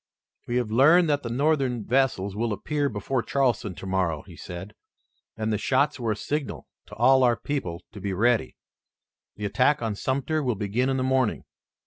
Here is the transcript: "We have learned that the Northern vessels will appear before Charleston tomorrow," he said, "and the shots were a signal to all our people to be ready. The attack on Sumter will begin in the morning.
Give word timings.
"We 0.47 0.55
have 0.55 0.71
learned 0.71 1.07
that 1.11 1.21
the 1.21 1.29
Northern 1.29 1.85
vessels 1.85 2.35
will 2.35 2.53
appear 2.53 2.89
before 2.89 3.21
Charleston 3.21 3.75
tomorrow," 3.75 4.23
he 4.23 4.35
said, 4.35 4.73
"and 5.37 5.53
the 5.53 5.59
shots 5.59 5.99
were 5.99 6.13
a 6.13 6.15
signal 6.15 6.65
to 6.87 6.95
all 6.95 7.21
our 7.23 7.37
people 7.37 7.83
to 7.91 8.01
be 8.01 8.11
ready. 8.11 8.55
The 9.35 9.45
attack 9.45 9.83
on 9.83 9.93
Sumter 9.93 10.41
will 10.41 10.55
begin 10.55 10.89
in 10.89 10.97
the 10.97 11.03
morning. 11.03 11.43